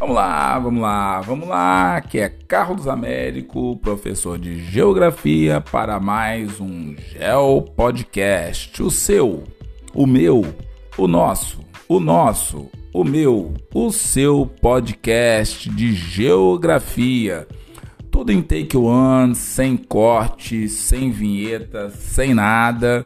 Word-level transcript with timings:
Vamos 0.00 0.16
lá, 0.16 0.58
vamos 0.58 0.80
lá, 0.80 1.20
vamos 1.20 1.46
lá, 1.46 2.00
que 2.00 2.18
é 2.18 2.30
Carlos 2.30 2.88
Américo, 2.88 3.76
professor 3.82 4.38
de 4.38 4.58
Geografia, 4.58 5.60
para 5.60 6.00
mais 6.00 6.58
um 6.58 6.96
Geo 6.96 7.60
Podcast. 7.60 8.82
O 8.82 8.90
seu, 8.90 9.44
o 9.92 10.06
meu, 10.06 10.42
o 10.96 11.06
nosso, 11.06 11.60
o 11.86 12.00
nosso, 12.00 12.70
o 12.94 13.04
meu, 13.04 13.52
o 13.74 13.92
seu 13.92 14.50
podcast 14.62 15.68
de 15.68 15.92
Geografia. 15.92 17.46
Tudo 18.10 18.32
em 18.32 18.40
take 18.40 18.78
one, 18.78 19.34
sem 19.34 19.76
corte, 19.76 20.66
sem 20.66 21.10
vinheta, 21.10 21.90
sem 21.90 22.32
nada 22.32 23.04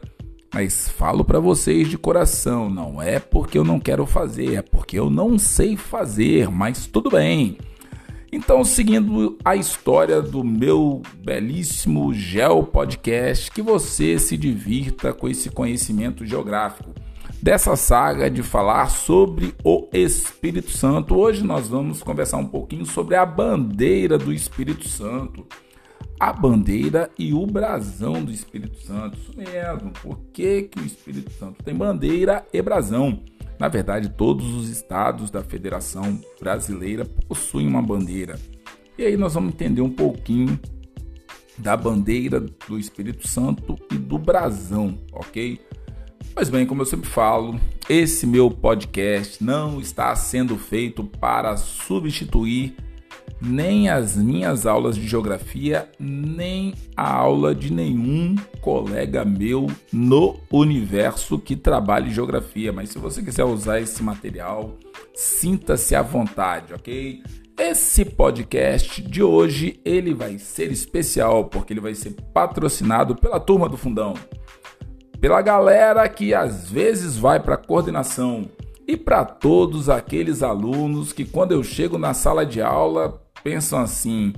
mas 0.54 0.88
falo 0.88 1.24
para 1.24 1.40
vocês 1.40 1.88
de 1.88 1.98
coração, 1.98 2.70
não 2.70 3.02
é 3.02 3.18
porque 3.18 3.58
eu 3.58 3.64
não 3.64 3.80
quero 3.80 4.06
fazer, 4.06 4.54
é 4.54 4.62
porque 4.62 4.96
eu 4.96 5.10
não 5.10 5.36
sei 5.36 5.76
fazer, 5.76 6.48
mas 6.48 6.86
tudo 6.86 7.10
bem. 7.10 7.58
Então, 8.30 8.62
seguindo 8.62 9.36
a 9.44 9.56
história 9.56 10.22
do 10.22 10.44
meu 10.44 11.02
belíssimo 11.16 12.14
Geo 12.14 12.62
Podcast, 12.62 13.50
que 13.50 13.60
você 13.60 14.16
se 14.16 14.36
divirta 14.36 15.12
com 15.12 15.28
esse 15.28 15.50
conhecimento 15.50 16.24
geográfico. 16.24 16.90
Dessa 17.42 17.74
saga 17.74 18.30
de 18.30 18.42
falar 18.44 18.90
sobre 18.90 19.52
o 19.64 19.88
Espírito 19.92 20.70
Santo, 20.70 21.16
hoje 21.16 21.42
nós 21.42 21.66
vamos 21.66 22.00
conversar 22.00 22.36
um 22.36 22.46
pouquinho 22.46 22.86
sobre 22.86 23.16
a 23.16 23.26
bandeira 23.26 24.16
do 24.16 24.32
Espírito 24.32 24.86
Santo 24.88 25.44
a 26.24 26.32
bandeira 26.32 27.10
e 27.18 27.34
o 27.34 27.46
brasão 27.46 28.24
do 28.24 28.32
Espírito 28.32 28.80
Santo. 28.80 29.18
Isso 29.18 29.36
mesmo. 29.36 29.90
Por 30.02 30.18
que, 30.32 30.62
que 30.62 30.80
o 30.80 30.86
Espírito 30.86 31.30
Santo 31.32 31.62
tem 31.62 31.74
bandeira 31.74 32.46
e 32.50 32.62
brasão? 32.62 33.22
Na 33.58 33.68
verdade, 33.68 34.08
todos 34.08 34.46
os 34.54 34.70
estados 34.70 35.30
da 35.30 35.44
Federação 35.44 36.18
Brasileira 36.40 37.04
possuem 37.28 37.66
uma 37.66 37.82
bandeira. 37.82 38.38
E 38.96 39.04
aí 39.04 39.18
nós 39.18 39.34
vamos 39.34 39.52
entender 39.52 39.82
um 39.82 39.90
pouquinho 39.90 40.58
da 41.58 41.76
bandeira 41.76 42.40
do 42.40 42.78
Espírito 42.78 43.28
Santo 43.28 43.78
e 43.92 43.98
do 43.98 44.18
brasão, 44.18 44.98
ok? 45.12 45.60
Pois 46.34 46.48
bem, 46.48 46.64
como 46.64 46.80
eu 46.80 46.86
sempre 46.86 47.10
falo, 47.10 47.60
esse 47.86 48.26
meu 48.26 48.50
podcast 48.50 49.44
não 49.44 49.78
está 49.78 50.16
sendo 50.16 50.56
feito 50.56 51.04
para 51.04 51.54
substituir 51.58 52.74
nem 53.44 53.90
as 53.90 54.16
minhas 54.16 54.64
aulas 54.64 54.96
de 54.96 55.06
geografia, 55.06 55.88
nem 55.98 56.74
a 56.96 57.12
aula 57.12 57.54
de 57.54 57.70
nenhum 57.70 58.34
colega 58.60 59.24
meu 59.24 59.66
no 59.92 60.40
universo 60.50 61.38
que 61.38 61.54
trabalhe 61.54 62.10
geografia. 62.10 62.72
Mas 62.72 62.88
se 62.88 62.98
você 62.98 63.22
quiser 63.22 63.44
usar 63.44 63.80
esse 63.80 64.02
material, 64.02 64.76
sinta-se 65.14 65.94
à 65.94 66.00
vontade, 66.00 66.72
ok? 66.72 67.22
Esse 67.58 68.04
podcast 68.04 69.02
de 69.02 69.22
hoje 69.22 69.78
ele 69.84 70.14
vai 70.14 70.38
ser 70.38 70.72
especial 70.72 71.44
porque 71.44 71.72
ele 71.72 71.80
vai 71.80 71.94
ser 71.94 72.16
patrocinado 72.32 73.14
pela 73.14 73.38
turma 73.38 73.68
do 73.68 73.76
Fundão, 73.76 74.14
pela 75.20 75.40
galera 75.42 76.08
que 76.08 76.34
às 76.34 76.68
vezes 76.68 77.16
vai 77.16 77.38
para 77.38 77.56
coordenação 77.56 78.48
e 78.88 78.96
para 78.96 79.24
todos 79.24 79.88
aqueles 79.88 80.42
alunos 80.42 81.12
que 81.12 81.24
quando 81.24 81.52
eu 81.52 81.62
chego 81.62 81.96
na 81.96 82.12
sala 82.12 82.44
de 82.44 82.60
aula 82.60 83.23
pensam 83.44 83.78
assim: 83.78 84.32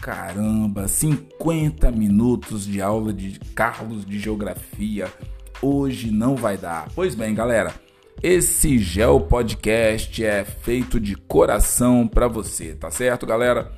caramba, 0.00 0.88
50 0.88 1.92
minutos 1.92 2.66
de 2.66 2.80
aula 2.80 3.12
de 3.12 3.38
Carlos 3.54 4.04
de 4.06 4.18
Geografia, 4.18 5.12
hoje 5.60 6.10
não 6.10 6.34
vai 6.34 6.56
dar. 6.56 6.88
Pois 6.94 7.14
bem, 7.14 7.34
galera, 7.34 7.74
esse 8.22 8.78
Geo 8.78 9.20
Podcast 9.20 10.24
é 10.24 10.42
feito 10.42 10.98
de 10.98 11.14
coração 11.14 12.08
para 12.08 12.26
você, 12.26 12.74
tá 12.74 12.90
certo, 12.90 13.26
galera? 13.26 13.70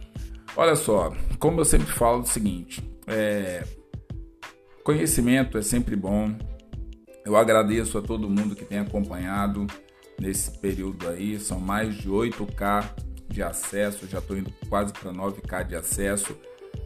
Olha 0.57 0.77
só, 0.77 1.13
como 1.39 1.61
eu 1.61 1.65
sempre 1.65 1.93
falo, 1.93 2.21
é 2.21 2.23
o 2.23 2.27
seguinte: 2.27 2.89
é... 3.09 3.65
conhecimento 4.85 5.59
é 5.59 5.63
sempre 5.63 5.97
bom. 5.97 6.33
Eu 7.27 7.37
agradeço 7.37 7.99
a 7.99 8.01
todo 8.01 8.31
mundo 8.31 8.57
que 8.57 8.65
tem 8.65 8.79
acompanhado 8.79 9.67
nesse 10.19 10.59
período 10.61 11.09
aí, 11.09 11.39
são 11.39 11.61
mais 11.61 11.95
de 11.95 12.09
8K 12.09 13.09
de 13.29 13.43
acesso, 13.43 14.07
já 14.07 14.19
estou 14.19 14.37
indo 14.37 14.53
quase 14.69 14.93
para 14.93 15.13
9k 15.13 15.67
de 15.67 15.77
acesso, 15.77 16.37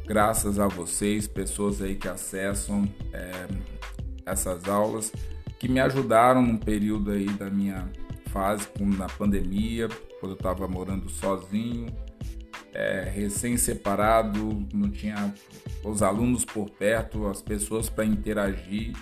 graças 0.06 0.58
a 0.58 0.66
vocês, 0.66 1.26
pessoas 1.26 1.80
aí 1.80 1.94
que 1.94 2.08
acessam 2.08 2.88
é, 3.12 3.46
essas 4.26 4.68
aulas, 4.68 5.12
que 5.58 5.68
me 5.68 5.80
ajudaram 5.80 6.42
num 6.42 6.56
período 6.56 7.12
aí 7.12 7.26
da 7.26 7.48
minha 7.48 7.88
fase, 8.26 8.66
como 8.76 8.96
na 8.96 9.06
pandemia, 9.06 9.88
quando 10.18 10.32
eu 10.32 10.36
estava 10.36 10.66
morando 10.66 11.08
sozinho, 11.08 11.86
é, 12.74 13.10
recém-separado, 13.14 14.66
não 14.72 14.90
tinha 14.90 15.34
os 15.84 16.02
alunos 16.02 16.44
por 16.44 16.70
perto, 16.70 17.26
as 17.26 17.42
pessoas 17.42 17.88
para 17.88 18.04
interagir 18.04 18.92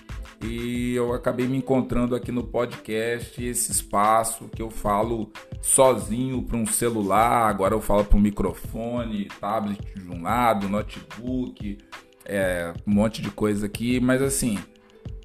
e 0.43 0.95
eu 0.95 1.13
acabei 1.13 1.47
me 1.47 1.59
encontrando 1.59 2.15
aqui 2.15 2.33
no 2.33 2.43
podcast 2.43 3.43
esse 3.45 3.71
espaço 3.71 4.49
que 4.49 4.63
eu 4.63 4.71
falo 4.71 5.31
sozinho 5.61 6.43
para 6.43 6.57
um 6.57 6.67
celular, 6.67 7.49
agora 7.49 7.75
eu 7.75 7.81
falo 7.81 8.05
para 8.05 8.17
um 8.17 8.21
microfone, 8.21 9.29
tablet 9.39 9.81
de 9.95 10.11
um 10.11 10.23
lado, 10.23 10.69
notebook, 10.69 11.79
é, 12.25 12.73
um 12.87 12.95
monte 12.95 13.21
de 13.21 13.31
coisa 13.31 13.67
aqui, 13.67 14.01
mas 14.01 14.23
assim, 14.23 14.59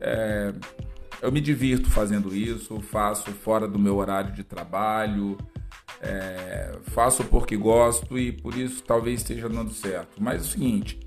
é, 0.02 0.54
eu 1.22 1.32
me 1.32 1.40
divirto 1.40 1.90
fazendo 1.90 2.36
isso, 2.36 2.80
faço 2.82 3.32
fora 3.32 3.68
do 3.68 3.80
meu 3.80 3.96
horário 3.96 4.34
de 4.34 4.44
trabalho, 4.44 5.38
é, 6.02 6.78
faço 6.84 7.24
porque 7.24 7.56
gosto 7.56 8.18
e 8.18 8.32
por 8.32 8.56
isso 8.56 8.84
talvez 8.84 9.22
esteja 9.22 9.48
dando 9.48 9.72
certo. 9.72 10.22
Mas 10.22 10.42
é 10.42 10.46
o 10.46 10.50
seguinte, 10.50 11.00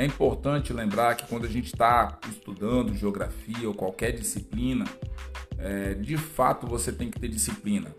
é 0.00 0.06
importante 0.06 0.72
lembrar 0.72 1.14
que 1.14 1.26
quando 1.26 1.44
a 1.44 1.48
gente 1.48 1.66
está 1.66 2.18
estudando 2.26 2.96
geografia 2.96 3.68
ou 3.68 3.74
qualquer 3.74 4.12
disciplina, 4.12 4.86
é, 5.58 5.92
de 5.92 6.16
fato 6.16 6.66
você 6.66 6.90
tem 6.90 7.10
que 7.10 7.20
ter 7.20 7.28
disciplina. 7.28 7.94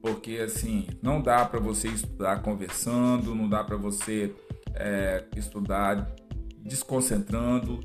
Porque 0.00 0.36
assim, 0.36 0.86
não 1.02 1.20
dá 1.20 1.44
para 1.44 1.58
você 1.58 1.88
estudar 1.88 2.42
conversando, 2.42 3.34
não 3.34 3.48
dá 3.48 3.64
para 3.64 3.76
você 3.76 4.32
é, 4.72 5.24
estudar 5.36 6.14
desconcentrando. 6.60 7.80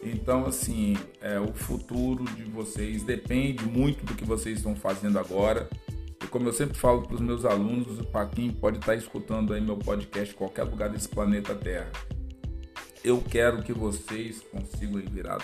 Então, 0.00 0.46
assim, 0.46 0.96
é, 1.20 1.40
o 1.40 1.52
futuro 1.52 2.22
de 2.22 2.44
vocês 2.44 3.02
depende 3.02 3.64
muito 3.64 4.06
do 4.06 4.14
que 4.14 4.24
vocês 4.24 4.58
estão 4.58 4.76
fazendo 4.76 5.18
agora. 5.18 5.68
E 6.22 6.28
como 6.28 6.48
eu 6.48 6.52
sempre 6.52 6.78
falo 6.78 7.02
para 7.02 7.16
os 7.16 7.20
meus 7.20 7.44
alunos, 7.44 8.06
para 8.06 8.26
quem 8.26 8.52
pode 8.52 8.76
estar 8.76 8.92
tá 8.92 8.96
escutando 8.96 9.52
aí 9.52 9.60
meu 9.60 9.78
podcast 9.78 10.32
em 10.32 10.38
qualquer 10.38 10.62
lugar 10.62 10.90
desse 10.90 11.08
planeta 11.08 11.56
Terra, 11.56 11.90
eu 13.04 13.20
quero 13.20 13.62
que 13.62 13.72
vocês 13.72 14.40
consigam 14.50 15.02
virar 15.12 15.38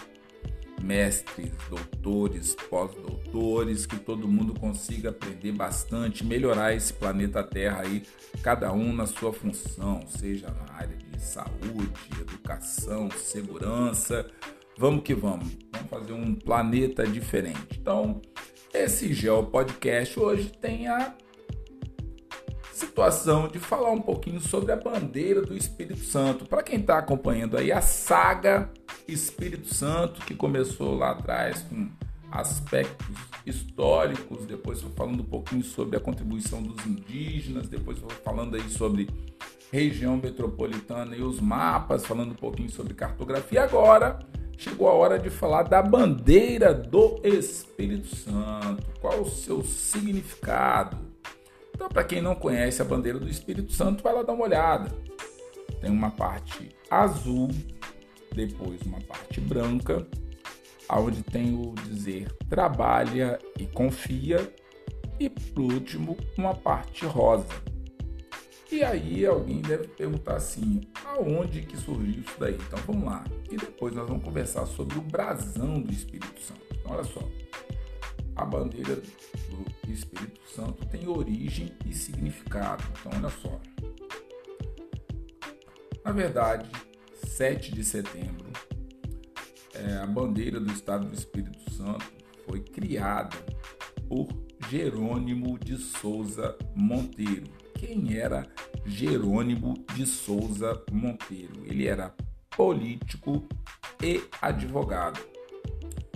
mestres, 0.82 1.52
doutores, 1.68 2.56
pós-doutores, 2.70 3.84
que 3.84 3.98
todo 3.98 4.26
mundo 4.26 4.58
consiga 4.58 5.10
aprender 5.10 5.52
bastante, 5.52 6.24
melhorar 6.24 6.74
esse 6.74 6.90
planeta 6.90 7.42
Terra 7.42 7.82
aí, 7.82 8.02
cada 8.42 8.72
um 8.72 8.94
na 8.94 9.06
sua 9.06 9.30
função, 9.30 10.00
seja 10.08 10.48
na 10.48 10.74
área 10.74 10.96
de 10.96 11.20
saúde, 11.20 11.92
educação, 12.18 13.10
segurança. 13.10 14.26
Vamos 14.78 15.02
que 15.02 15.14
vamos, 15.14 15.58
vamos 15.70 15.90
fazer 15.90 16.14
um 16.14 16.34
planeta 16.34 17.06
diferente. 17.06 17.78
Então, 17.78 18.22
esse 18.72 19.12
Geo 19.12 19.44
Podcast 19.44 20.18
hoje 20.18 20.50
tem 20.50 20.88
a 20.88 21.14
situação 22.80 23.46
de 23.46 23.58
falar 23.58 23.90
um 23.90 24.00
pouquinho 24.00 24.40
sobre 24.40 24.72
a 24.72 24.76
bandeira 24.76 25.42
do 25.42 25.56
Espírito 25.56 26.00
Santo. 26.00 26.46
Para 26.46 26.62
quem 26.62 26.80
está 26.80 26.98
acompanhando 26.98 27.56
aí 27.56 27.70
a 27.70 27.82
saga 27.82 28.70
Espírito 29.06 29.72
Santo, 29.72 30.24
que 30.24 30.34
começou 30.34 30.96
lá 30.96 31.10
atrás 31.10 31.62
com 31.68 31.88
aspectos 32.32 33.16
históricos, 33.44 34.46
depois 34.46 34.80
foi 34.80 34.90
falando 34.92 35.20
um 35.20 35.26
pouquinho 35.26 35.62
sobre 35.62 35.96
a 35.96 36.00
contribuição 36.00 36.62
dos 36.62 36.84
indígenas, 36.86 37.68
depois 37.68 37.98
foi 37.98 38.14
falando 38.24 38.54
aí 38.54 38.68
sobre 38.70 39.08
região 39.70 40.16
metropolitana 40.16 41.14
e 41.14 41.22
os 41.22 41.38
mapas, 41.38 42.06
falando 42.06 42.32
um 42.32 42.36
pouquinho 42.36 42.70
sobre 42.70 42.94
cartografia. 42.94 43.62
Agora 43.62 44.18
chegou 44.56 44.88
a 44.88 44.92
hora 44.92 45.18
de 45.18 45.28
falar 45.28 45.64
da 45.64 45.82
bandeira 45.82 46.72
do 46.72 47.20
Espírito 47.24 48.14
Santo. 48.16 48.86
Qual 49.00 49.20
o 49.20 49.30
seu 49.30 49.62
significado? 49.62 51.09
Então, 51.80 51.88
para 51.88 52.04
quem 52.04 52.20
não 52.20 52.34
conhece 52.34 52.82
a 52.82 52.84
bandeira 52.84 53.18
do 53.18 53.26
Espírito 53.26 53.72
Santo, 53.72 54.02
vai 54.02 54.12
lá 54.12 54.22
dar 54.22 54.34
uma 54.34 54.44
olhada. 54.44 54.94
Tem 55.80 55.90
uma 55.90 56.10
parte 56.10 56.68
azul, 56.90 57.48
depois 58.34 58.82
uma 58.82 59.00
parte 59.00 59.40
branca, 59.40 60.06
onde 60.90 61.22
tem 61.22 61.54
o 61.54 61.74
dizer 61.86 62.30
trabalha 62.50 63.38
e 63.58 63.66
confia, 63.66 64.52
e 65.18 65.30
por 65.30 65.72
último, 65.72 66.18
uma 66.36 66.54
parte 66.54 67.06
rosa. 67.06 67.48
E 68.70 68.84
aí 68.84 69.24
alguém 69.24 69.62
deve 69.62 69.88
perguntar 69.88 70.36
assim, 70.36 70.82
aonde 71.06 71.62
que 71.62 71.78
surgiu 71.78 72.20
isso 72.20 72.38
daí? 72.38 72.56
Então 72.56 72.78
vamos 72.86 73.04
lá. 73.04 73.24
E 73.50 73.56
depois 73.56 73.94
nós 73.94 74.06
vamos 74.06 74.22
conversar 74.22 74.66
sobre 74.66 74.98
o 74.98 75.00
brasão 75.00 75.80
do 75.80 75.90
Espírito 75.90 76.42
Santo. 76.42 76.60
Então, 76.78 76.92
olha 76.92 77.04
só. 77.04 77.26
A 78.36 78.44
bandeira 78.44 79.00
que 79.90 79.92
Espírito 79.92 80.40
Santo 80.54 80.86
tem 80.86 81.08
origem 81.08 81.72
e 81.84 81.92
significado. 81.92 82.84
Então, 83.00 83.12
olha 83.18 83.30
só. 83.30 83.60
Na 86.04 86.12
verdade, 86.12 86.70
7 87.26 87.72
de 87.72 87.84
setembro, 87.84 88.50
é, 89.74 89.96
a 89.96 90.06
bandeira 90.06 90.60
do 90.60 90.72
Estado 90.72 91.06
do 91.06 91.14
Espírito 91.14 91.70
Santo 91.72 92.04
foi 92.46 92.60
criada 92.60 93.36
por 94.08 94.28
Jerônimo 94.68 95.58
de 95.58 95.76
Souza 95.76 96.56
Monteiro. 96.74 97.46
Quem 97.74 98.16
era 98.16 98.46
Jerônimo 98.86 99.74
de 99.94 100.06
Souza 100.06 100.82
Monteiro? 100.90 101.64
Ele 101.64 101.86
era 101.86 102.14
político 102.56 103.46
e 104.02 104.22
advogado. 104.40 105.20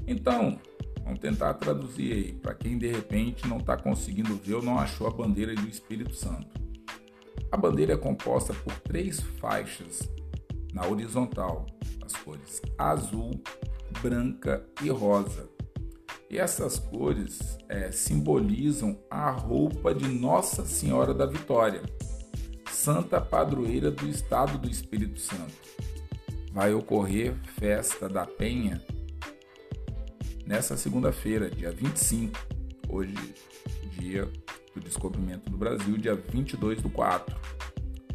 Então, 0.07 0.59
vamos 1.05 1.21
tentar 1.21 1.55
traduzir 1.55 2.13
aí 2.13 2.33
para 2.33 2.55
quem 2.55 2.79
de 2.79 2.91
repente 2.91 3.47
não 3.47 3.59
está 3.59 3.77
conseguindo 3.77 4.35
ver 4.37 4.55
ou 4.55 4.63
não 4.63 4.79
achou 4.79 5.07
a 5.07 5.11
bandeira 5.11 5.55
do 5.55 5.69
Espírito 5.69 6.15
Santo. 6.15 6.49
A 7.53 7.57
bandeira 7.57 7.93
é 7.93 7.97
composta 7.97 8.53
por 8.53 8.73
três 8.81 9.21
faixas 9.21 10.09
na 10.73 10.87
horizontal, 10.87 11.67
as 12.05 12.13
cores 12.15 12.61
azul, 12.77 13.41
branca 14.03 14.67
e 14.83 14.89
rosa. 14.89 15.49
E 16.29 16.39
essas 16.39 16.79
cores 16.79 17.57
é, 17.69 17.93
simbolizam 17.93 18.99
a 19.09 19.31
roupa 19.31 19.95
de 19.95 20.09
Nossa 20.09 20.65
Senhora 20.65 21.15
da 21.15 21.27
Vitória, 21.27 21.83
Santa 22.69 23.21
Padroeira 23.21 23.91
do 23.91 24.09
Estado 24.09 24.59
do 24.59 24.69
Espírito 24.69 25.21
Santo. 25.21 25.55
Vai 26.51 26.75
ocorrer 26.75 27.37
festa 27.57 28.09
da 28.09 28.27
Penha 28.27 28.83
nessa 30.47 30.77
segunda-feira, 30.77 31.51
dia 31.51 31.71
25, 31.71 32.39
hoje, 32.89 33.15
dia 33.99 34.31
do 34.75 34.81
descobrimento 34.81 35.51
do 35.51 35.57
Brasil, 35.57 35.97
dia 35.97 36.15
22 36.15 36.83
do 36.83 36.91
4, 36.91 37.35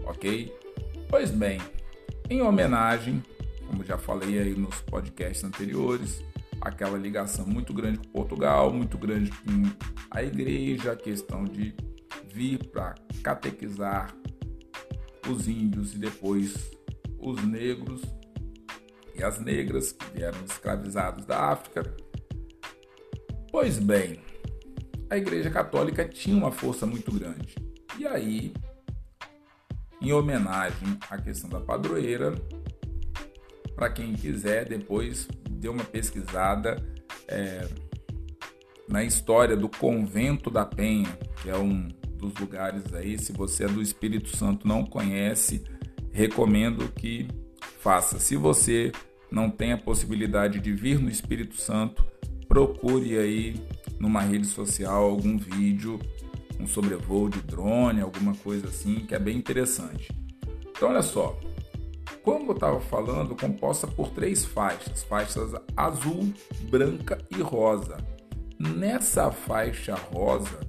ok? 0.04 0.54
Pois 1.10 1.32
bem, 1.32 1.60
em 2.30 2.42
homenagem, 2.42 3.24
como 3.68 3.84
já 3.84 3.98
falei 3.98 4.40
aí 4.40 4.54
nos 4.54 4.82
podcasts 4.82 5.44
anteriores, 5.44 6.24
aquela 6.62 6.98
ligação 6.98 7.46
muito 7.48 7.74
grande 7.74 8.00
com 8.00 8.10
Portugal, 8.10 8.72
muito 8.72 8.98
grande 8.98 9.32
com 9.32 9.64
a 10.12 10.22
igreja, 10.22 10.92
a 10.92 10.96
questão 10.96 11.46
de 11.46 11.74
vir 12.32 12.60
para 12.68 12.96
catequizar 13.24 14.14
os 15.28 15.48
índios 15.48 15.94
e 15.94 15.98
depois 15.98 16.72
os 17.20 17.44
negros 17.44 18.02
e 19.16 19.24
as 19.24 19.40
negras 19.40 19.92
que 19.92 20.06
vieram 20.14 20.40
escravizados 20.46 21.26
da 21.26 21.52
África 21.52 21.84
Pois 23.52 23.80
bem, 23.80 24.20
a 25.10 25.18
Igreja 25.18 25.50
Católica 25.50 26.08
tinha 26.08 26.38
uma 26.38 26.52
força 26.52 26.86
muito 26.86 27.12
grande. 27.12 27.56
E 27.98 28.06
aí, 28.06 28.54
em 30.02 30.14
homenagem 30.14 30.98
à 31.10 31.18
questão 31.18 31.50
da 31.50 31.60
padroeira, 31.60 32.34
para 33.76 33.90
quem 33.90 34.14
quiser 34.14 34.66
depois 34.66 35.28
dê 35.50 35.68
uma 35.68 35.84
pesquisada 35.84 36.76
é, 37.28 37.68
na 38.88 39.04
história 39.04 39.58
do 39.58 39.68
Convento 39.68 40.50
da 40.50 40.66
Penha, 40.66 41.18
que 41.42 41.50
é 41.50 41.58
um 41.58 41.88
dos 42.16 42.34
lugares 42.36 42.94
aí. 42.94 43.18
Se 43.18 43.32
você 43.32 43.66
é 43.66 43.68
do 43.68 43.82
Espírito 43.82 44.36
Santo 44.36 44.68
não 44.68 44.86
conhece, 44.86 45.64
recomendo 46.12 46.88
que 46.90 47.28
faça. 47.80 48.20
Se 48.20 48.36
você 48.36 48.92
não 49.32 49.50
tem 49.50 49.72
a 49.72 49.78
possibilidade 49.78 50.60
de 50.60 50.72
vir 50.72 51.00
no 51.00 51.10
Espírito 51.10 51.56
Santo, 51.56 52.06
procure 52.50 53.18
aí 53.18 53.64
numa 54.00 54.22
rede 54.22 54.48
social 54.48 55.04
algum 55.04 55.38
vídeo, 55.38 56.00
um 56.60 56.66
sobrevoo 56.66 57.30
de 57.30 57.42
drone, 57.42 58.02
alguma 58.02 58.36
coisa 58.36 58.68
assim, 58.68 59.06
que 59.06 59.14
é 59.14 59.20
bem 59.20 59.38
interessante. 59.38 60.12
Então, 60.72 60.90
olha 60.90 61.04
só, 61.04 61.40
como 62.24 62.52
eu 62.52 62.56
estava 62.56 62.80
falando, 62.82 63.36
composta 63.36 63.86
por 63.86 64.10
três 64.10 64.44
faixas: 64.44 65.04
faixas 65.04 65.54
azul, 65.78 66.34
branca 66.70 67.20
e 67.30 67.42
rosa. 67.42 67.98
Nessa 68.58 69.32
faixa 69.32 69.96
rosa 69.96 70.60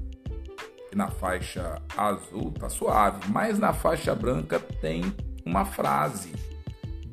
na 0.94 1.08
faixa 1.08 1.80
azul 1.96 2.52
tá 2.52 2.68
suave, 2.68 3.20
mas 3.28 3.58
na 3.58 3.72
faixa 3.72 4.14
branca 4.14 4.58
tem 4.58 5.02
uma 5.44 5.64
frase 5.64 6.32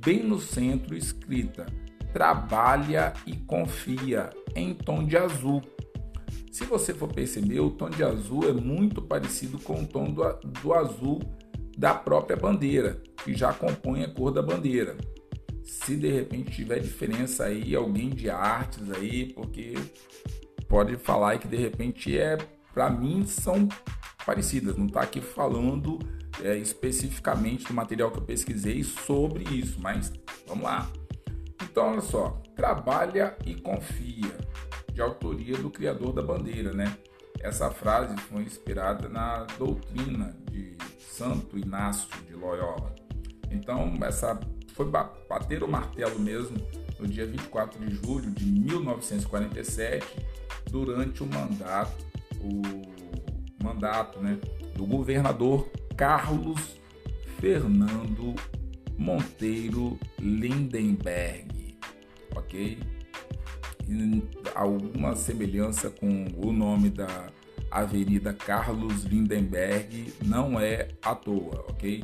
bem 0.04 0.24
no 0.24 0.40
centro 0.40 0.96
escrita: 0.96 1.68
trabalha 2.12 3.14
e 3.26 3.36
confia 3.36 4.30
em 4.60 4.74
tom 4.74 5.04
de 5.06 5.18
azul. 5.18 5.62
Se 6.52 6.66
você 6.66 6.94
for 6.94 7.12
perceber, 7.12 7.60
o 7.60 7.70
tom 7.70 7.90
de 7.90 8.04
azul 8.04 8.50
é 8.50 8.54
muito 8.54 9.02
parecido 9.02 9.60
com 9.60 9.82
o 9.82 9.88
tom 9.88 10.06
do, 10.06 10.24
do 10.62 10.74
azul 10.74 11.22
da 11.78 11.94
própria 11.94 12.36
bandeira, 12.36 13.02
que 13.24 13.36
já 13.36 13.54
compõe 13.54 14.04
a 14.04 14.10
cor 14.10 14.32
da 14.32 14.42
bandeira. 14.42 14.98
Se 15.64 15.96
de 15.96 16.10
repente 16.12 16.52
tiver 16.52 16.80
diferença 16.80 17.46
aí, 17.46 17.76
alguém 17.76 18.10
de 18.10 18.30
artes 18.30 18.90
aí, 18.92 19.34
porque 19.34 19.76
pode 20.68 20.98
falar 20.98 21.38
que 21.38 21.48
de 21.48 21.58
repente 21.58 22.18
é, 22.18 22.38
para 22.74 22.90
mim 22.90 23.26
são 23.26 23.68
parecidas. 24.26 24.76
Não 24.76 24.88
está 24.88 25.02
aqui 25.02 25.22
falando 25.22 26.00
é, 26.42 26.58
especificamente 26.58 27.68
do 27.68 27.74
material 27.74 28.12
que 28.12 28.18
eu 28.18 28.24
pesquisei 28.24 28.84
sobre 28.84 29.44
isso, 29.56 29.80
mas 29.80 30.12
vamos 30.48 30.64
lá. 30.64 30.90
Então, 31.64 31.92
olha 31.92 32.02
só, 32.02 32.42
trabalha 32.56 33.38
e 33.46 33.56
confia, 33.56 34.37
de 34.98 35.02
autoria 35.04 35.56
do 35.56 35.70
criador 35.70 36.12
da 36.12 36.24
bandeira, 36.24 36.74
né? 36.74 36.98
Essa 37.40 37.70
frase 37.70 38.18
foi 38.18 38.42
inspirada 38.42 39.08
na 39.08 39.44
doutrina 39.60 40.36
de 40.50 40.76
Santo 41.00 41.56
Inácio 41.56 42.10
de 42.26 42.34
Loyola. 42.34 42.96
Então, 43.52 43.94
essa 44.02 44.40
foi 44.74 44.90
bater 44.90 45.62
o 45.62 45.68
martelo 45.68 46.20
mesmo 46.20 46.58
no 47.00 47.08
dia 47.08 47.28
24 47.28 47.80
de 47.80 47.94
julho 47.94 48.32
de 48.32 48.44
1947, 48.44 50.04
durante 50.72 51.22
o 51.22 51.28
mandato, 51.28 52.04
o 52.42 53.64
mandato, 53.64 54.20
né, 54.20 54.40
do 54.76 54.88
governador 54.88 55.70
Carlos 55.96 56.80
Fernando 57.40 58.34
Monteiro 58.98 60.00
Lindenberg 60.18 61.78
ok? 62.36 62.80
Alguma 64.58 65.16
semelhança 65.16 65.90
com 65.92 66.26
o 66.36 66.52
nome 66.52 66.90
da 66.90 67.30
Avenida 67.70 68.34
Carlos 68.34 69.04
Lindenberg 69.04 70.12
não 70.26 70.60
é 70.60 70.88
à 71.00 71.14
toa, 71.14 71.64
ok? 71.70 72.04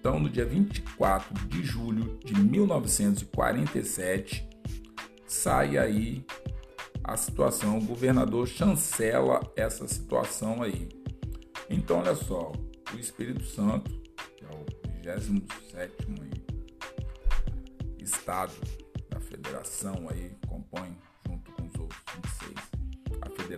Então, 0.00 0.18
no 0.18 0.28
dia 0.28 0.44
24 0.44 1.46
de 1.46 1.62
julho 1.62 2.18
de 2.24 2.34
1947, 2.34 4.44
sai 5.24 5.78
aí 5.78 6.26
a 7.04 7.16
situação, 7.16 7.78
o 7.78 7.84
governador 7.84 8.48
chancela 8.48 9.40
essa 9.54 9.86
situação 9.86 10.64
aí. 10.64 10.88
Então, 11.70 12.00
olha 12.00 12.16
só, 12.16 12.50
o 12.92 12.98
Espírito 12.98 13.44
Santo, 13.44 13.88
que 14.36 14.44
é 14.44 14.48
o 14.48 14.66
27 15.30 15.94
estado 18.02 18.52
federação 19.34 20.08
aí 20.08 20.32
compõe 20.46 20.96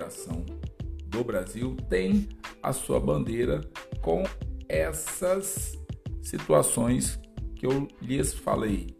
a 0.07 0.11
Federação 0.11 0.45
do 1.07 1.25
Brasil 1.25 1.77
tem 1.89 2.29
a 2.63 2.73
sua 2.73 3.01
bandeira 3.01 3.61
com 4.01 4.23
essas 4.69 5.77
situações 6.23 7.19
que 7.57 7.67
eu 7.67 7.89
lhes 8.01 8.33
falei. 8.33 8.97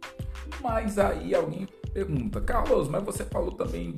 Mas 0.61 0.99
aí 0.99 1.33
alguém 1.33 1.67
pergunta, 1.93 2.41
Carlos, 2.41 2.89
mas 2.89 3.03
você 3.03 3.23
falou 3.23 3.51
também 3.51 3.95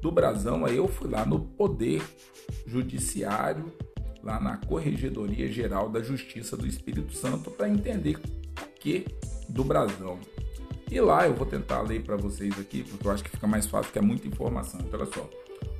do 0.00 0.12
brasão, 0.12 0.64
aí 0.64 0.76
eu 0.76 0.86
fui 0.86 1.10
lá 1.10 1.26
no 1.26 1.40
Poder 1.40 2.02
Judiciário, 2.66 3.72
lá 4.22 4.40
na 4.40 4.56
Corregedoria 4.58 5.50
Geral 5.50 5.88
da 5.88 6.00
Justiça 6.00 6.56
do 6.56 6.66
Espírito 6.66 7.14
Santo, 7.14 7.50
para 7.50 7.68
entender 7.68 8.16
o 8.16 8.78
que 8.78 9.04
do 9.48 9.64
brasão. 9.64 10.18
E 10.90 11.00
lá 11.00 11.26
eu 11.26 11.34
vou 11.34 11.46
tentar 11.46 11.82
ler 11.82 12.02
para 12.02 12.16
vocês 12.16 12.58
aqui, 12.58 12.82
porque 12.84 13.06
eu 13.06 13.10
acho 13.10 13.22
que 13.24 13.30
fica 13.30 13.46
mais 13.46 13.66
fácil, 13.66 13.92
que 13.92 13.98
é 13.98 14.02
muita 14.02 14.26
informação. 14.28 14.80
Então, 14.80 15.00
olha 15.00 15.10
só. 15.12 15.28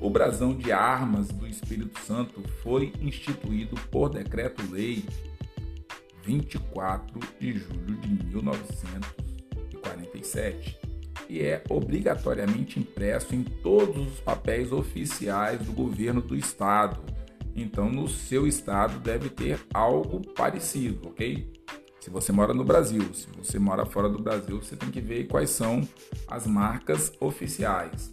O 0.01 0.11
brasão 0.11 0.55
de 0.55 0.73
armas 0.73 1.29
do 1.29 1.47
Espírito 1.47 1.99
Santo 2.01 2.43
foi 2.63 2.93
instituído 3.01 3.77
por 3.91 4.11
decreto-lei 4.11 5.05
24 6.25 7.21
de 7.41 7.53
julho 7.53 7.97
de 8.01 8.27
1947 8.27 10.79
e 11.29 11.41
é 11.41 11.63
obrigatoriamente 11.69 12.79
impresso 12.79 13.35
em 13.35 13.43
todos 13.43 14.13
os 14.13 14.21
papéis 14.21 14.73
oficiais 14.73 15.61
do 15.61 15.73
governo 15.73 16.21
do 16.21 16.37
estado. 16.37 17.01
Então, 17.55 17.91
no 17.91 18.09
seu 18.09 18.47
estado 18.47 18.99
deve 19.01 19.31
ter 19.31 19.59
algo 19.73 20.21
parecido, 20.35 21.09
ok? 21.09 21.56
Se 22.07 22.11
você 22.11 22.31
mora 22.31 22.55
no 22.55 22.63
Brasil, 22.63 23.03
se 23.13 23.27
você 23.37 23.59
mora 23.59 23.85
fora 23.85 24.09
do 24.09 24.23
Brasil, 24.23 24.63
você 24.63 24.77
tem 24.77 24.93
que 24.93 25.01
ver 25.01 25.27
quais 25.27 25.51
são 25.51 25.81
as 26.29 26.47
marcas 26.47 27.13
oficiais. 27.19 28.13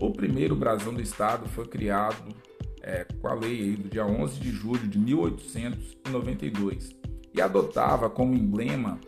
O 0.00 0.10
primeiro 0.10 0.56
brasão 0.56 0.94
do 0.94 1.02
estado 1.02 1.46
foi 1.46 1.66
criado 1.66 2.34
é, 2.80 3.04
com 3.04 3.28
a 3.28 3.34
lei 3.34 3.76
do 3.76 3.86
dia 3.86 4.06
11 4.06 4.40
de 4.40 4.50
julho 4.50 4.88
de 4.88 4.98
1892 4.98 6.96
e 7.34 7.42
adotava 7.42 8.08
como 8.08 8.32
emblema 8.32 8.98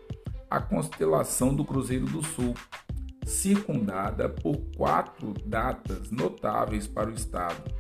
a 0.50 0.60
constelação 0.60 1.54
do 1.54 1.64
Cruzeiro 1.64 2.04
do 2.04 2.22
Sul, 2.22 2.52
circundada 3.24 4.28
por 4.28 4.58
quatro 4.76 5.32
datas 5.46 6.10
notáveis 6.10 6.86
para 6.86 7.08
o 7.08 7.14
Estado, 7.14 7.72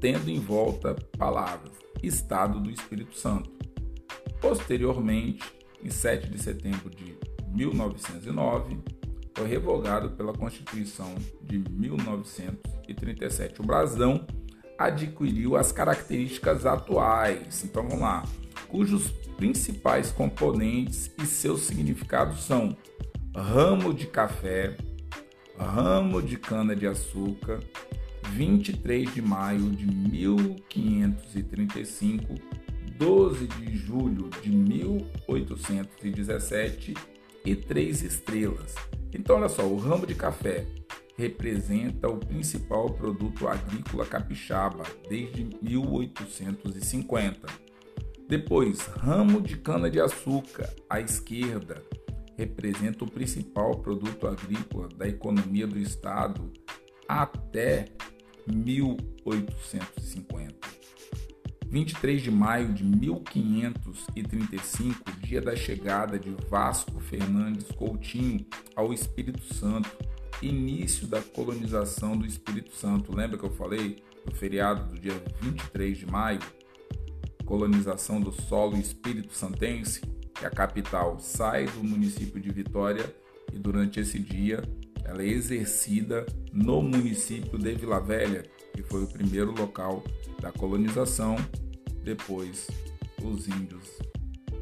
tendo 0.00 0.28
em 0.28 0.40
volta 0.40 0.96
palavras 1.16 1.74
Estado 2.02 2.58
do 2.58 2.72
Espírito 2.72 3.16
Santo. 3.16 3.53
Posteriormente, 4.44 5.42
em 5.82 5.88
7 5.88 6.28
de 6.28 6.38
setembro 6.38 6.90
de 6.90 7.16
1909, 7.48 8.76
foi 9.34 9.48
revogado 9.48 10.10
pela 10.10 10.34
Constituição 10.34 11.14
de 11.40 11.64
1937. 11.70 13.62
O 13.62 13.64
brasão 13.64 14.26
adquiriu 14.78 15.56
as 15.56 15.72
características 15.72 16.66
atuais. 16.66 17.64
Então 17.64 17.84
vamos 17.84 18.02
lá. 18.02 18.22
Cujos 18.68 19.10
principais 19.38 20.12
componentes 20.12 21.10
e 21.16 21.24
seus 21.24 21.62
significados 21.62 22.44
são 22.44 22.76
ramo 23.34 23.94
de 23.94 24.06
café, 24.06 24.76
ramo 25.58 26.20
de 26.20 26.36
cana-de-açúcar, 26.36 27.60
23 28.32 29.14
de 29.14 29.22
maio 29.22 29.70
de 29.70 29.86
1535, 29.86 32.34
12 32.96 33.46
de 33.46 33.76
julho 33.76 34.30
de 34.42 34.50
1817 34.50 36.94
e 37.44 37.54
três 37.56 38.02
estrelas. 38.02 38.74
Então, 39.12 39.36
olha 39.36 39.48
só, 39.48 39.64
o 39.64 39.76
ramo 39.76 40.06
de 40.06 40.14
café 40.14 40.66
representa 41.16 42.08
o 42.08 42.18
principal 42.18 42.90
produto 42.90 43.46
agrícola 43.46 44.04
capixaba 44.06 44.82
desde 45.08 45.44
1850. 45.62 47.46
Depois, 48.28 48.80
ramo 48.86 49.40
de 49.40 49.56
cana-de-açúcar 49.58 50.68
à 50.88 51.00
esquerda 51.00 51.80
representa 52.36 53.04
o 53.04 53.10
principal 53.10 53.78
produto 53.78 54.26
agrícola 54.26 54.88
da 54.88 55.06
economia 55.06 55.68
do 55.68 55.78
estado 55.78 56.52
até 57.08 57.86
1850. 58.46 60.83
23 61.74 62.22
de 62.22 62.30
maio 62.30 62.72
de 62.72 62.84
1535, 62.84 65.10
dia 65.18 65.40
da 65.40 65.56
chegada 65.56 66.16
de 66.16 66.30
Vasco 66.48 67.00
Fernandes 67.00 67.66
Coutinho 67.72 68.46
ao 68.76 68.94
Espírito 68.94 69.42
Santo, 69.52 69.90
início 70.40 71.08
da 71.08 71.20
colonização 71.20 72.16
do 72.16 72.24
Espírito 72.24 72.72
Santo. 72.76 73.12
Lembra 73.12 73.36
que 73.36 73.44
eu 73.44 73.50
falei 73.50 74.04
no 74.24 74.32
feriado 74.32 74.84
do 74.84 75.00
dia 75.00 75.20
23 75.40 75.98
de 75.98 76.06
maio? 76.06 76.38
Colonização 77.44 78.20
do 78.20 78.30
solo 78.30 78.76
espírito 78.76 79.34
santense, 79.34 80.00
que 80.32 80.46
a 80.46 80.50
capital 80.50 81.18
sai 81.18 81.66
do 81.66 81.82
município 81.82 82.40
de 82.40 82.52
Vitória 82.52 83.12
e 83.52 83.58
durante 83.58 83.98
esse 83.98 84.20
dia 84.20 84.62
ela 85.04 85.24
é 85.24 85.26
exercida 85.26 86.24
no 86.52 86.80
município 86.80 87.58
de 87.58 87.74
Vila 87.74 87.98
Velha, 87.98 88.44
que 88.72 88.84
foi 88.84 89.02
o 89.02 89.08
primeiro 89.08 89.50
local 89.50 90.04
da 90.40 90.52
colonização. 90.52 91.34
Depois, 92.04 92.68
os 93.22 93.48
índios 93.48 93.88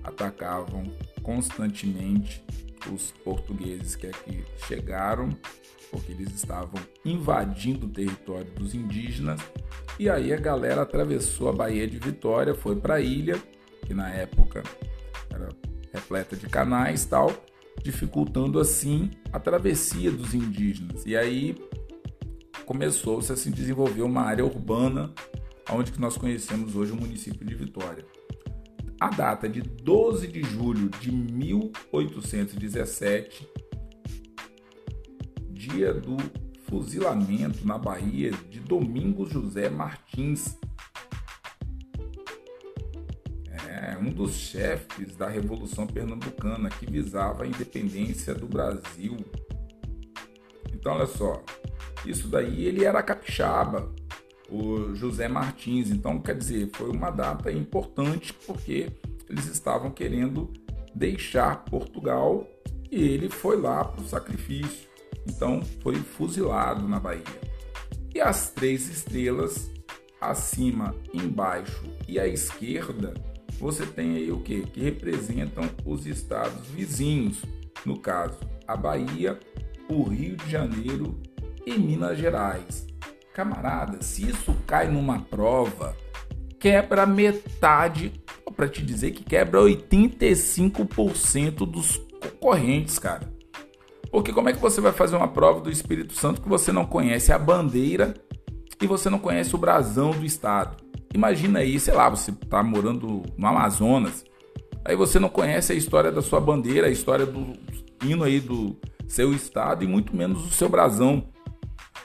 atacavam 0.04 0.84
constantemente 1.22 2.42
os 2.92 3.12
portugueses 3.24 3.96
que 3.96 4.06
aqui 4.06 4.44
chegaram, 4.66 5.28
porque 5.90 6.12
eles 6.12 6.32
estavam 6.32 6.80
invadindo 7.04 7.86
o 7.86 7.88
território 7.88 8.50
dos 8.52 8.74
indígenas. 8.74 9.40
E 9.98 10.08
aí 10.08 10.32
a 10.32 10.36
galera 10.36 10.82
atravessou 10.82 11.48
a 11.48 11.52
Baía 11.52 11.86
de 11.86 11.98
Vitória, 11.98 12.54
foi 12.54 12.76
para 12.76 12.94
a 12.94 13.00
ilha, 13.00 13.40
que 13.84 13.92
na 13.92 14.08
época 14.10 14.62
era 15.28 15.48
repleta 15.92 16.36
de 16.36 16.48
canais 16.48 17.04
tal, 17.04 17.32
dificultando 17.82 18.58
assim 18.58 19.10
a 19.32 19.38
travessia 19.38 20.10
dos 20.10 20.32
indígenas. 20.32 21.04
E 21.04 21.16
aí 21.16 21.56
começou-se 22.64 23.32
a 23.32 23.36
se 23.36 23.50
desenvolver 23.50 24.02
uma 24.02 24.22
área 24.22 24.44
urbana, 24.44 25.12
onde 25.70 25.92
que 25.92 26.00
nós 26.00 26.16
conhecemos 26.16 26.74
hoje 26.74 26.90
o 26.92 26.96
município 26.96 27.46
de 27.46 27.54
Vitória. 27.54 28.06
A 28.98 29.10
data 29.10 29.46
de 29.48 29.60
12 29.60 30.26
de 30.28 30.42
julho 30.42 30.88
de 31.00 31.10
1817, 31.10 33.46
dia 35.50 35.92
do 35.92 36.16
fuzilamento 36.68 37.66
na 37.66 37.76
Bahia 37.76 38.30
de 38.48 38.60
Domingos 38.60 39.30
José 39.30 39.68
Martins, 39.68 40.56
é 43.50 43.98
um 43.98 44.10
dos 44.10 44.34
chefes 44.34 45.16
da 45.16 45.28
Revolução 45.28 45.86
Pernambucana 45.86 46.70
que 46.70 46.90
visava 46.90 47.44
a 47.44 47.46
independência 47.46 48.34
do 48.34 48.46
Brasil. 48.46 49.18
Então, 50.72 50.94
olha 50.94 51.06
só, 51.06 51.44
isso 52.06 52.28
daí 52.28 52.66
ele 52.66 52.84
era 52.84 53.02
capixaba, 53.02 53.92
o 54.52 54.94
José 54.94 55.26
Martins. 55.28 55.90
Então, 55.90 56.20
quer 56.20 56.36
dizer, 56.36 56.68
foi 56.74 56.90
uma 56.90 57.10
data 57.10 57.50
importante 57.50 58.34
porque 58.46 58.90
eles 59.28 59.46
estavam 59.46 59.90
querendo 59.90 60.52
deixar 60.94 61.64
Portugal 61.64 62.46
e 62.90 63.02
ele 63.02 63.30
foi 63.30 63.58
lá 63.58 63.82
para 63.82 64.02
o 64.02 64.08
sacrifício. 64.08 64.86
Então, 65.26 65.62
foi 65.82 65.94
fuzilado 65.96 66.86
na 66.86 67.00
Bahia. 67.00 67.22
E 68.14 68.20
as 68.20 68.50
três 68.50 68.88
estrelas, 68.90 69.70
acima, 70.20 70.94
embaixo 71.14 71.84
e 72.06 72.20
à 72.20 72.28
esquerda, 72.28 73.14
você 73.58 73.86
tem 73.86 74.16
aí 74.16 74.30
o 74.30 74.40
que? 74.40 74.62
Que 74.62 74.80
representam 74.80 75.64
os 75.86 76.06
estados 76.06 76.66
vizinhos, 76.66 77.42
no 77.86 77.98
caso, 77.98 78.38
a 78.66 78.76
Bahia, 78.76 79.38
o 79.88 80.02
Rio 80.02 80.36
de 80.36 80.50
Janeiro 80.50 81.18
e 81.64 81.78
Minas 81.78 82.18
Gerais. 82.18 82.91
Camarada, 83.32 84.02
se 84.02 84.28
isso 84.28 84.54
cai 84.66 84.88
numa 84.88 85.20
prova, 85.20 85.96
quebra 86.60 87.06
metade, 87.06 88.12
para 88.54 88.68
te 88.68 88.82
dizer 88.82 89.12
que 89.12 89.24
quebra 89.24 89.60
85% 89.60 91.66
dos 91.66 91.96
concorrentes, 92.20 92.98
cara. 92.98 93.32
Porque 94.10 94.32
como 94.32 94.50
é 94.50 94.52
que 94.52 94.60
você 94.60 94.80
vai 94.80 94.92
fazer 94.92 95.16
uma 95.16 95.28
prova 95.28 95.60
do 95.60 95.70
Espírito 95.70 96.12
Santo 96.12 96.42
que 96.42 96.48
você 96.48 96.70
não 96.70 96.84
conhece 96.84 97.32
a 97.32 97.38
bandeira 97.38 98.12
e 98.80 98.86
você 98.86 99.08
não 99.08 99.18
conhece 99.18 99.54
o 99.54 99.58
brasão 99.58 100.10
do 100.10 100.26
estado? 100.26 100.76
Imagina 101.14 101.60
aí, 101.60 101.80
sei 101.80 101.94
lá, 101.94 102.10
você 102.10 102.32
tá 102.32 102.62
morando 102.62 103.22
no 103.36 103.46
Amazonas, 103.46 104.22
aí 104.84 104.94
você 104.94 105.18
não 105.18 105.30
conhece 105.30 105.72
a 105.72 105.74
história 105.74 106.12
da 106.12 106.20
sua 106.20 106.40
bandeira, 106.40 106.88
a 106.88 106.90
história 106.90 107.24
do 107.24 107.54
hino 108.04 108.24
aí 108.24 108.38
do 108.38 108.76
seu 109.08 109.32
estado 109.32 109.82
e 109.82 109.86
muito 109.86 110.14
menos 110.14 110.46
o 110.46 110.50
seu 110.50 110.68
brasão. 110.68 111.26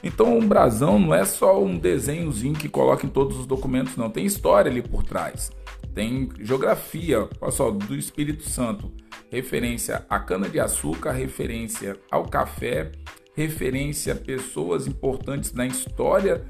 Então, 0.02 0.38
um 0.38 0.46
brasão 0.46 0.98
não 0.98 1.14
é 1.14 1.24
só 1.24 1.62
um 1.62 1.76
desenhozinho 1.76 2.54
que 2.54 2.68
coloca 2.68 3.04
em 3.04 3.08
todos 3.08 3.36
os 3.36 3.46
documentos, 3.46 3.96
não. 3.96 4.10
Tem 4.10 4.24
história 4.24 4.70
ali 4.70 4.82
por 4.82 5.02
trás. 5.02 5.50
Tem 5.94 6.28
geografia, 6.40 7.28
olha 7.40 7.50
só, 7.50 7.70
do 7.70 7.96
Espírito 7.96 8.48
Santo. 8.48 8.92
Referência 9.30 10.06
à 10.08 10.18
cana-de-açúcar, 10.20 11.12
referência 11.12 11.98
ao 12.10 12.24
café, 12.24 12.92
referência 13.34 14.12
a 14.12 14.16
pessoas 14.16 14.86
importantes 14.86 15.52
na 15.52 15.66
história 15.66 16.44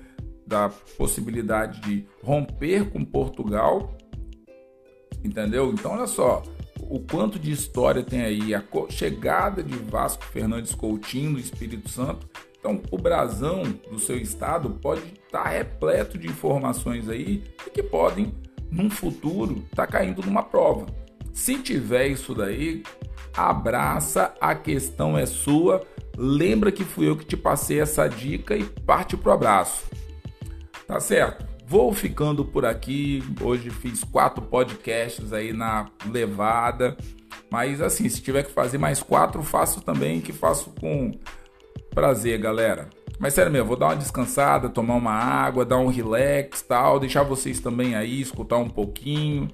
da 0.47 0.69
possibilidade 0.97 1.81
de 1.81 2.07
romper 2.23 2.90
com 2.90 3.05
Portugal. 3.05 3.97
Entendeu? 5.25 5.73
Então, 5.73 5.93
olha 5.93 6.07
só, 6.07 6.43
o 6.81 7.00
quanto 7.00 7.38
de 7.38 7.50
história 7.50 8.02
tem 8.02 8.23
aí 8.23 8.55
a 8.55 8.62
chegada 8.90 9.62
de 9.62 9.76
Vasco 9.76 10.25
Fernandes 10.25 10.75
Coutinho 10.75 11.33
no 11.33 11.38
Espírito 11.38 11.88
Santo 11.88 12.28
então, 12.59 12.83
o 12.91 12.99
brasão 12.99 13.62
do 13.91 13.99
seu 13.99 14.19
estado 14.19 14.71
pode 14.71 15.03
estar 15.03 15.45
tá 15.45 15.49
repleto 15.49 16.19
de 16.19 16.27
informações 16.27 17.09
aí 17.09 17.45
que 17.73 17.83
podem, 17.83 18.35
num 18.71 18.91
futuro, 18.91 19.65
estar 19.71 19.87
tá 19.87 19.93
caindo 19.93 20.23
numa 20.23 20.43
prova. 20.43 20.87
Se 21.33 21.57
tiver 21.59 22.09
isso 22.09 22.35
daí, 22.35 22.83
abraça, 23.33 24.35
a 24.41 24.55
questão 24.55 25.17
é 25.17 25.25
sua. 25.25 25.87
Lembra 26.17 26.73
que 26.73 26.83
fui 26.83 27.09
eu 27.09 27.17
que 27.17 27.25
te 27.25 27.37
passei 27.37 27.81
essa 27.81 28.09
dica 28.09 28.57
e 28.57 28.65
parte 28.65 29.17
pro 29.17 29.33
abraço. 29.33 29.85
Tá 30.87 30.99
certo? 30.99 31.47
Vou 31.65 31.93
ficando 31.93 32.45
por 32.45 32.65
aqui. 32.65 33.23
Hoje 33.41 33.71
fiz 33.71 34.03
quatro 34.03 34.43
podcasts 34.43 35.33
aí 35.33 35.53
na 35.53 35.88
levada. 36.11 36.97
Mas 37.50 37.81
assim, 37.81 38.09
se 38.09 38.21
tiver 38.21 38.43
que 38.43 38.50
fazer 38.50 38.79
mais 38.79 39.00
quatro, 39.00 39.43
faço 39.45 39.81
também, 39.81 40.21
que 40.21 40.33
faço 40.33 40.71
com 40.81 41.12
Prazer, 41.99 42.38
galera. 42.38 42.88
Mas 43.19 43.35
sério 43.35 43.50
mesmo, 43.50 43.67
vou 43.67 43.76
dar 43.76 43.87
uma 43.87 43.97
descansada, 43.97 44.69
tomar 44.69 44.95
uma 44.95 45.11
água, 45.11 45.64
dar 45.64 45.78
um 45.78 45.88
relax 45.88 46.62
tal, 46.62 47.00
deixar 47.00 47.25
vocês 47.25 47.59
também 47.59 47.97
aí, 47.97 48.21
escutar 48.21 48.57
um 48.57 48.69
pouquinho. 48.69 49.49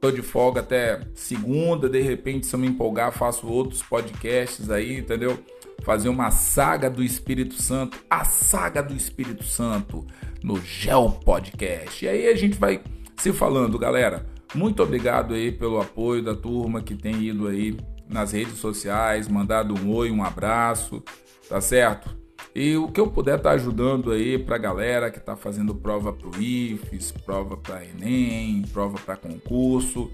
Tô 0.00 0.10
de 0.10 0.20
folga 0.20 0.62
até 0.62 1.02
segunda, 1.14 1.88
de 1.88 2.00
repente, 2.00 2.48
se 2.48 2.56
eu 2.56 2.58
me 2.58 2.66
empolgar, 2.66 3.12
faço 3.12 3.46
outros 3.46 3.84
podcasts 3.84 4.68
aí, 4.68 4.98
entendeu? 4.98 5.38
Fazer 5.84 6.08
uma 6.08 6.32
saga 6.32 6.90
do 6.90 7.04
Espírito 7.04 7.62
Santo, 7.62 7.98
a 8.10 8.24
saga 8.24 8.82
do 8.82 8.92
Espírito 8.92 9.44
Santo. 9.44 10.04
no 10.42 10.60
Gel 10.60 11.20
Podcast. 11.24 12.04
E 12.04 12.08
aí 12.08 12.26
a 12.26 12.34
gente 12.34 12.58
vai 12.58 12.82
se 13.16 13.32
falando, 13.32 13.78
galera. 13.78 14.26
Muito 14.56 14.82
obrigado 14.82 15.34
aí 15.34 15.52
pelo 15.52 15.80
apoio 15.80 16.20
da 16.20 16.34
turma 16.34 16.82
que 16.82 16.96
tem 16.96 17.22
ido 17.22 17.46
aí 17.46 17.76
nas 18.08 18.32
redes 18.32 18.58
sociais, 18.58 19.28
mandado 19.28 19.72
um 19.74 19.94
oi, 19.94 20.10
um 20.10 20.22
abraço, 20.22 21.02
tá 21.48 21.60
certo? 21.60 22.24
E 22.54 22.76
o 22.76 22.88
que 22.88 23.00
eu 23.00 23.08
puder 23.08 23.38
estar 23.38 23.50
tá 23.50 23.54
ajudando 23.56 24.12
aí 24.12 24.38
para 24.38 24.54
a 24.54 24.58
galera 24.58 25.10
que 25.10 25.18
está 25.18 25.34
fazendo 25.34 25.74
prova 25.74 26.12
para 26.12 26.28
o 26.28 26.40
IFES, 26.40 27.10
prova 27.10 27.56
para 27.56 27.84
Enem, 27.84 28.62
prova 28.72 28.96
para 29.04 29.16
concurso, 29.16 30.08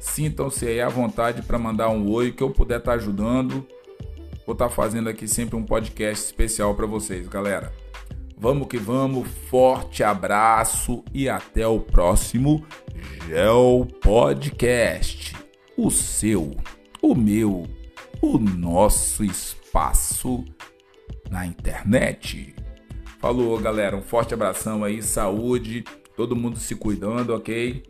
sintam-se 0.00 0.66
aí 0.66 0.80
à 0.80 0.88
vontade 0.88 1.42
para 1.42 1.58
mandar 1.58 1.90
um 1.90 2.10
oi, 2.10 2.32
que 2.32 2.42
eu 2.42 2.50
puder 2.50 2.78
estar 2.78 2.92
tá 2.92 2.96
ajudando. 2.96 3.66
Vou 4.46 4.54
estar 4.54 4.68
tá 4.68 4.70
fazendo 4.70 5.10
aqui 5.10 5.28
sempre 5.28 5.56
um 5.56 5.62
podcast 5.62 6.24
especial 6.24 6.74
para 6.74 6.86
vocês, 6.86 7.28
galera. 7.28 7.70
Vamos 8.36 8.66
que 8.66 8.78
vamos, 8.78 9.28
forte 9.48 10.02
abraço 10.02 11.04
e 11.12 11.28
até 11.28 11.66
o 11.66 11.80
próximo 11.80 12.64
Gel 13.26 13.86
Podcast. 14.00 15.36
O 15.76 15.90
seu, 15.90 16.56
o 17.00 17.14
meu, 17.14 17.66
o 18.20 18.38
nosso 18.38 19.24
espaço 19.24 20.44
na 21.30 21.46
internet. 21.46 22.54
Falou, 23.18 23.58
galera. 23.58 23.96
Um 23.96 24.02
forte 24.02 24.34
abração 24.34 24.84
aí, 24.84 25.02
saúde, 25.02 25.84
todo 26.16 26.36
mundo 26.36 26.58
se 26.58 26.74
cuidando, 26.74 27.34
ok? 27.34 27.82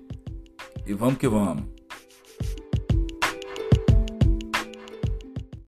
E 0.87 0.93
vamos 0.93 1.19
que 1.19 1.29
vamos. 1.29 1.74